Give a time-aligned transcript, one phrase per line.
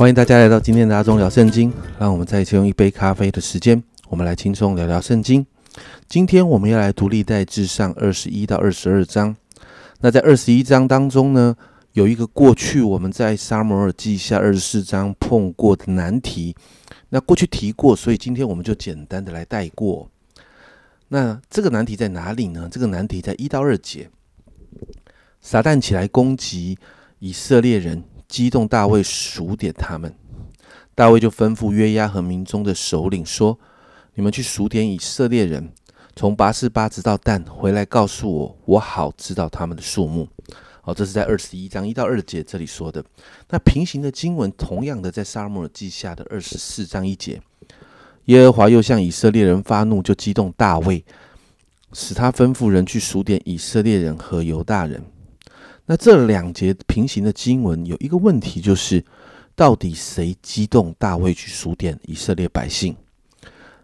[0.00, 1.70] 欢迎大家来到今天的阿忠聊圣经。
[1.98, 5.44] 让我们再一次用一杯咖啡的时间，我们来轻松聊聊圣经。
[6.08, 9.36] 今天我们要来读历代至上二十一到二十二章。
[10.00, 11.54] 那在二十一章当中呢，
[11.92, 16.56] 有一个过去我们在撒摩尔记下二十四章碰过的难题。
[17.10, 20.08] 那过去提过，所以今天我们就简单的来带过。
[21.08, 22.66] 那这个难题在哪里呢？
[22.72, 24.08] 这个难题在一到二节，
[25.42, 26.78] 撒旦起来攻击
[27.18, 28.02] 以色列人。
[28.30, 30.14] 激动大卫数点他们，
[30.94, 33.58] 大卫就吩咐约押和民中的首领说
[34.14, 35.72] ：“你们去数点以色列人，
[36.14, 40.28] 从拔示巴直到但，回来告诉我，我好知道他们的数目。”
[40.80, 43.04] 好，这是在二十一章一到二节这里说的。
[43.48, 47.42] 那平行的经文，同样的在撒母耳记下的二十四章一节，
[48.26, 51.04] 耶和华又向以色列人发怒，就激动大卫，
[51.92, 55.04] 使他吩咐人去数点以色列人和犹大人。
[55.90, 59.04] 那这两节平行的经文有一个问题，就是
[59.56, 62.94] 到底谁激动大卫去数点以色列百姓？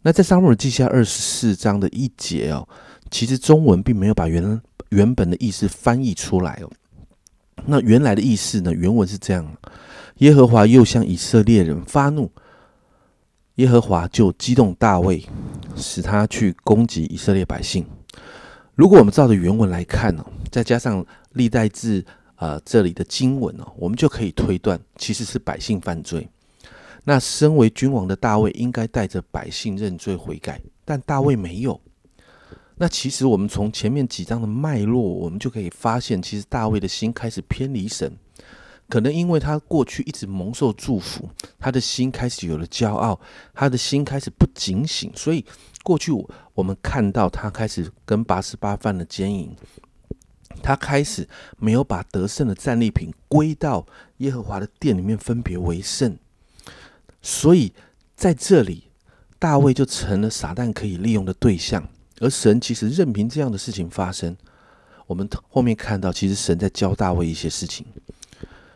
[0.00, 2.66] 那在撒母耳记下二十四章的一节哦，
[3.10, 6.70] 其实中文并没有把原原本的意思翻译出来哦。
[7.66, 8.72] 那原来的意思呢？
[8.72, 9.46] 原文是这样：
[10.20, 12.32] 耶和华又向以色列人发怒，
[13.56, 15.22] 耶和华就激动大卫，
[15.76, 17.84] 使他去攻击以色列百姓。
[18.74, 22.04] 如果我们照着原文来看呢，再加上历代志
[22.36, 26.28] 啊，这里的经文哦，我们就可以推断，其实是百姓犯罪。
[27.04, 31.80] 那身为君王的大卫，应该带着百姓认罪悔改，但大卫没有。
[32.76, 38.10] 那其实我们从前面几章的脉络，我们就可以发现，其实大卫的心开始偏离神，
[38.88, 41.28] 可能因为他过去一直蒙受祝福，
[41.58, 43.20] 他的心开始有了骄傲，
[43.52, 45.44] 他的心开始不警醒，所以
[45.82, 46.10] 过去
[46.54, 49.54] 我们看到他开始跟八十八犯了奸淫。
[50.62, 53.86] 他开始没有把得胜的战利品归到
[54.18, 56.16] 耶和华的殿里面分别为圣，
[57.22, 57.72] 所以
[58.14, 58.84] 在这里
[59.38, 61.88] 大卫就成了撒旦可以利用的对象。
[62.20, 64.36] 而神其实任凭这样的事情发生，
[65.06, 67.86] 我们后面看到，其实神在教大卫一些事情。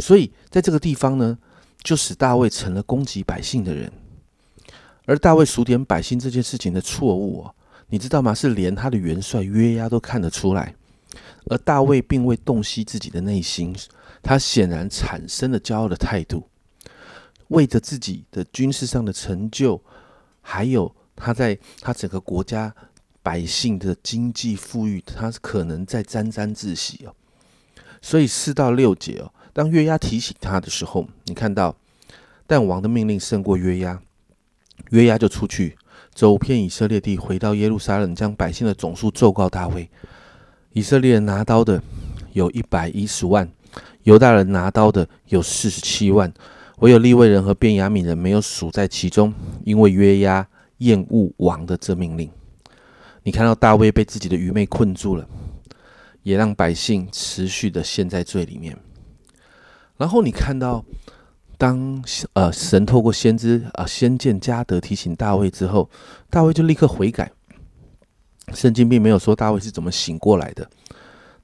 [0.00, 1.38] 所以在这个地方呢，
[1.84, 3.92] 就使大卫成了攻击百姓的人。
[5.06, 7.54] 而大卫数点百姓这件事情的错误哦，
[7.86, 8.34] 你知道吗？
[8.34, 10.74] 是连他的元帅约押都看得出来。
[11.48, 13.74] 而大卫并未洞悉自己的内心，
[14.22, 16.48] 他显然产生了骄傲的态度，
[17.48, 19.80] 为着自己的军事上的成就，
[20.40, 22.74] 还有他在他整个国家
[23.22, 27.14] 百姓的经济富裕，他可能在沾沾自喜哦。
[28.00, 31.74] 所以四到六节哦，当约押提醒他的时候，你看到，
[32.46, 34.00] 但王的命令胜过约押，
[34.90, 35.76] 约押就出去
[36.14, 39.90] 走遍以色列地，回到耶路撒冷，将百姓的总数奏告大卫。
[40.78, 41.82] 以色列人拿刀的
[42.34, 43.50] 有一百一十万，
[44.04, 46.32] 犹大人拿刀的有四十七万，
[46.78, 49.34] 唯有利未人和便雅悯人没有数在其中，
[49.64, 50.46] 因为约押
[50.76, 52.30] 厌恶王的这命令。
[53.24, 55.26] 你看到大卫被自己的愚昧困住了，
[56.22, 58.78] 也让百姓持续的陷在罪里面。
[59.96, 60.84] 然后你看到，
[61.56, 62.00] 当
[62.34, 65.90] 呃神透过先知啊先见加德提醒大卫之后，
[66.30, 67.32] 大卫就立刻悔改。
[68.54, 70.68] 圣经并没有说大卫是怎么醒过来的，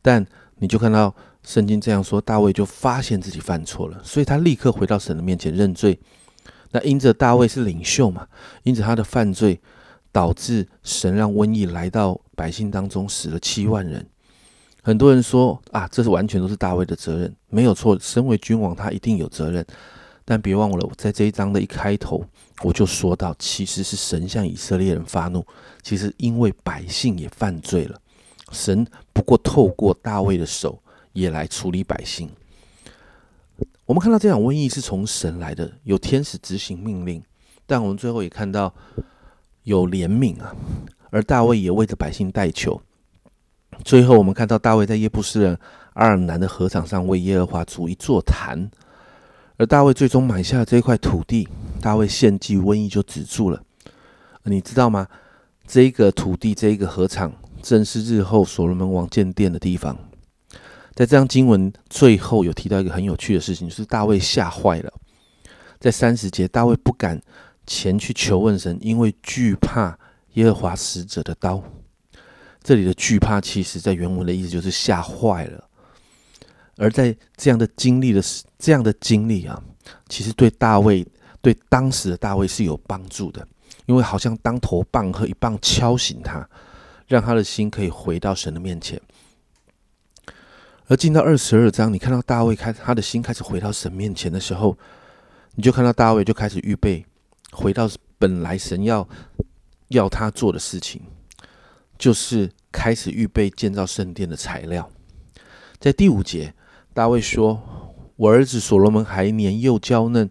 [0.00, 0.26] 但
[0.56, 5.98] 你就看到圣经这样说，大卫就发现自己犯错了，所以他立刻回到神的面前认罪。
[6.70, 8.26] 那因着大卫是领袖嘛，
[8.62, 9.60] 因着他的犯罪，
[10.10, 14.06] 导致神让瘟疫来到百姓当中，死了七万人。
[14.82, 17.98] 很多人说啊，这是完全都是大卫的责任，没有错。
[18.00, 19.64] 身为君王，他一定有责任。
[20.24, 22.24] 但别忘了，在这一章的一开头，
[22.62, 25.44] 我就说到，其实是神向以色列人发怒，
[25.82, 28.00] 其实因为百姓也犯罪了，
[28.52, 30.80] 神不过透过大卫的手
[31.12, 32.30] 也来处理百姓。
[33.84, 37.22] 我们看到这场瘟疫是从神来的，有天使执行命令，
[37.66, 38.72] 但我们最后也看到
[39.64, 40.54] 有怜悯啊，
[41.10, 42.80] 而大卫也为着百姓代求。
[43.84, 45.58] 最后，我们看到大卫在耶布斯人
[45.94, 48.70] 阿尔南的禾场上为耶和华筑一座坛。
[49.58, 51.48] 而大卫最终买下了这一块土地，
[51.82, 53.62] 大卫献祭，瘟疫就止住了。
[54.44, 55.06] 你知道吗？
[55.66, 59.96] 这个土地，这一个河场，正是日后所罗门王建殿的地方。
[60.94, 64.92] 在这张经文最后有提到一个很有趣的事情，就是大卫吓坏了。
[65.80, 67.20] 在三十节，大卫不敢
[67.66, 69.98] 前去求问神，因为惧怕
[70.34, 71.62] 耶和华使者的刀。
[72.62, 75.64] 这里的惧怕，其实在原文的意思就是吓坏了。
[76.76, 78.22] 而在这样的经历的
[78.58, 79.62] 这样的经历啊，
[80.08, 81.06] 其实对大卫
[81.42, 83.46] 对当时的大卫是有帮助的，
[83.86, 86.48] 因为好像当头棒喝一棒敲醒他，
[87.08, 88.98] 让他的心可以回到神的面前。
[90.86, 94.78] 而进到二十二章，你看到大卫开他的心开始回到神面前的时候，
[95.54, 97.04] 你就看到大卫就开始预备
[97.50, 99.08] 回到本来神要
[99.88, 101.02] 要他做的事情，
[101.98, 104.88] 就是开始预备建造圣殿的材料。
[105.80, 106.54] 在第五节，
[106.94, 107.60] 大卫说
[108.14, 110.28] ：“我儿子所罗门还年幼娇嫩，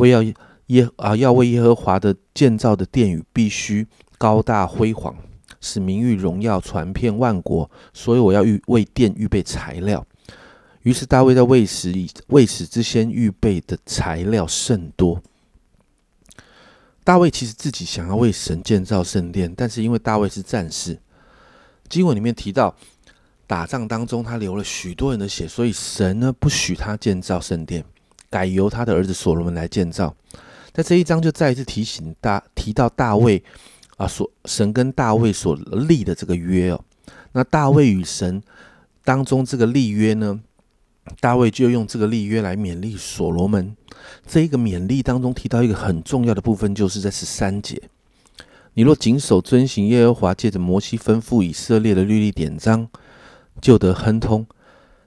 [0.00, 0.22] 为要
[0.66, 3.86] 耶啊要为耶和华的建造的殿宇必须
[4.18, 5.14] 高大辉煌，
[5.60, 7.70] 使名誉荣耀传遍万国。
[7.92, 10.04] 所以我要预为殿预备材料。”
[10.82, 15.20] 于是大卫在未死以未死之先预备的材料甚多。
[17.04, 20.98] 大卫其实自己想要为神建造圣殿，但是因为大卫是战士，
[21.88, 22.74] 经文里面提到
[23.46, 27.84] 打仗当中他流了许多人的血，所以神呢不许他建造圣殿，
[28.30, 30.14] 改由他的儿子所罗门来建造。
[30.72, 33.42] 在这一章就再一次提醒大提到大卫
[33.96, 36.82] 啊，所神跟大卫所立的这个约哦。
[37.32, 38.42] 那大卫与神
[39.04, 40.40] 当中这个立约呢？
[41.18, 43.76] 大卫就用这个立约来勉励所罗门。
[44.26, 47.82] 这一个勉励当中提到一个很重要的部分，就是在十三节：
[48.74, 52.88] 你若谨守遵行耶和华借着摩西吩咐以色列的律例典章，
[53.60, 54.46] 就得亨通。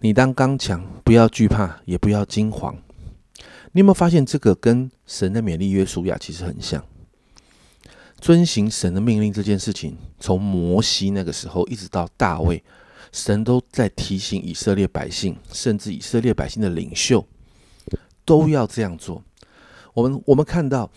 [0.00, 2.76] 你当刚强，不要惧怕，也不要惊惶。
[3.72, 6.84] 你有没有发现这个跟神的勉励约书亚其实很像？
[8.20, 12.62] 遵行神的命令这件事情，从摩西那个时候一直到大卫。
[13.10, 17.26] 神都在提醒以色列百姓，甚至以色列百姓的领袖
[18.24, 19.24] 都要这样做。
[19.94, 20.90] 我们我们看到，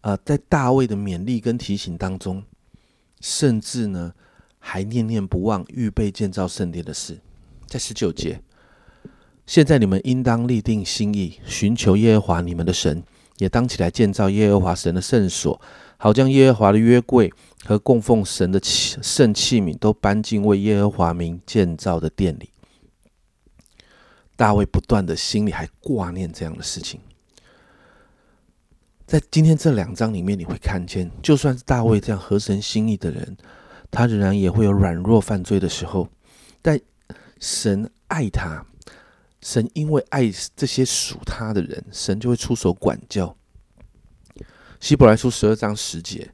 [0.00, 2.42] 呃，在大卫的勉励跟提醒当中，
[3.20, 4.12] 甚至呢
[4.58, 7.20] 还念念不忘预备建造圣殿的事。
[7.68, 8.42] 在十九节，
[9.46, 13.02] 现在你们应当立定心意，寻求耶和华你们的神，
[13.38, 15.60] 也当起来建造耶和华神的圣所。
[15.98, 17.32] 好将耶和华的约柜
[17.64, 22.50] 和供奉神的器圣器皿都搬进为耶和华名建造的殿里。
[24.34, 26.98] 大卫不断的心里还挂念这样的事情。
[29.06, 33.36] 在今天这两章里面，你会看见，就算是大卫这样合神心意的人，
[33.90, 36.08] 他仍然也会有软弱犯罪的时候。
[36.60, 36.80] 但
[37.38, 38.64] 神爱他，
[39.42, 43.36] 神因为爱这些属他的人，神就会出手管教。
[44.80, 46.30] 希伯来书十二章十节，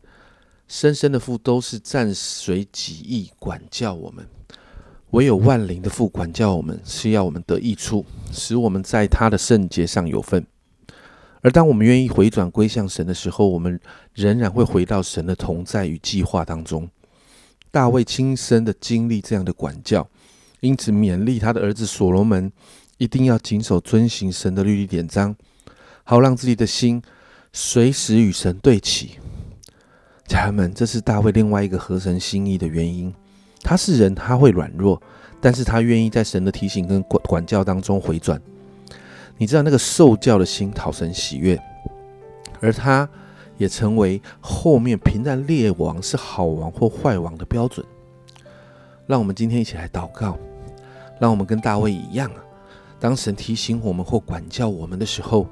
[0.69, 4.29] 生生的父都是暂随己意管教我们，
[5.11, 10.47] 唯有万灵的父管教我们，是要我们得益处，使我们在他的圣洁上有份。
[11.41, 13.81] 而当我们愿意回转归向神的时候，我们
[14.13, 16.91] 仍然会回到神的同在与计划当中。
[17.71, 20.09] 大卫亲身的经历这样的管教，
[20.61, 22.51] 因此勉励他的儿子所罗门，
[22.99, 25.35] 一定要谨守遵行神的律例典章，
[26.05, 27.03] 好让自己的心。
[27.51, 29.19] 随时与神对齐，
[30.27, 33.13] 家人们，这是大卫另外一个合神心意的原因。
[33.63, 35.01] 他是人，他会软弱，
[35.41, 38.41] 但是他愿意在神的提醒跟管管教当中回转。
[39.39, 41.59] 你知道那个受教的心讨神喜悦，
[42.61, 43.09] 而他
[43.57, 47.85] 也成为后面平战列王是好王或坏王的标准。
[49.07, 50.39] 让我们今天一起来祷告，
[51.19, 52.45] 让我们跟大卫一样啊，
[53.01, 55.47] 当神提醒我们或管教我们的时候。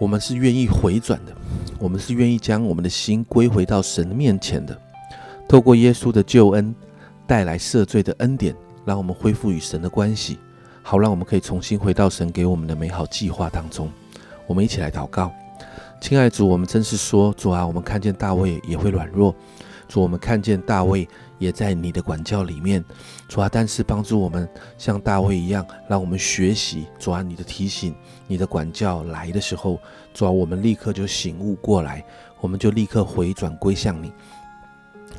[0.00, 1.32] 我们是愿意回转的，
[1.78, 4.76] 我们是愿意将我们的心归回到神的面前的。
[5.48, 6.74] 透过耶稣的救恩
[7.28, 8.52] 带来赦罪的恩典，
[8.84, 10.36] 让我们恢复与神的关系，
[10.82, 13.88] 好让我们可以重新回到神给我们的美好计划当中。
[14.48, 15.30] 我们一起来祷告，
[16.00, 19.32] 亲爱的主，我们真是说，主啊，我们看见大卫也会软弱，
[19.86, 22.84] 主，我们看见大卫也在你的管教里面，
[23.28, 24.48] 主啊，但是帮助我们
[24.78, 27.94] 像大卫一样，让我们学习主啊你的提醒。
[28.26, 29.78] 你的管教来的时候，
[30.14, 32.02] 主啊，我们立刻就醒悟过来，
[32.40, 34.10] 我们就立刻回转归向你，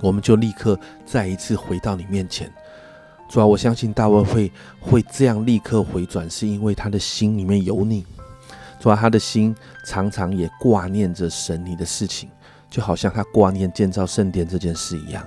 [0.01, 2.51] 我们就立刻再一次回到你面前。
[3.29, 8.05] 主啊，我相信大卫会会这样立刻回转，是因为他的心里面有你。
[8.79, 9.55] 主啊，他的心
[9.85, 12.29] 常常也挂念着神你的事情，
[12.69, 15.23] 就好像他挂念建造圣殿这件事一样。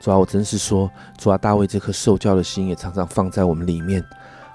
[0.00, 4.02] 主啊，我真是说，主啊，大卫这颗受教的心也常常放在我们里面，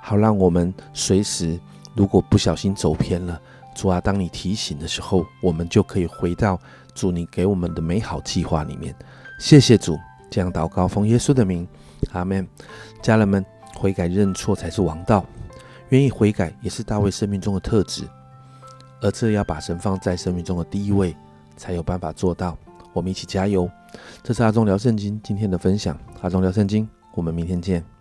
[0.01, 1.59] 好让我们随时。
[1.95, 3.39] 如果不小心走偏了，
[3.73, 6.59] 主啊，当你提醒的时候，我们就可以回到
[6.93, 8.93] 主你给我们的美好计划里面。
[9.39, 9.97] 谢谢主，
[10.29, 11.65] 这样祷告奉耶稣的名，
[12.11, 12.45] 阿门。
[13.01, 15.23] 家人们，悔改认错才是王道，
[15.89, 18.03] 愿意悔改也是大卫生命中的特质，
[18.99, 21.15] 而这要把神放在生命中的第一位，
[21.55, 22.57] 才有办法做到。
[22.95, 23.69] 我们一起加油。
[24.23, 27.94] 这是阿忠聊圣经今天的分享，阿忠聊圣经，我们明天见。